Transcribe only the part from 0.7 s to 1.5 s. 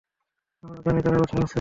জানি তারা কোথায় আছে।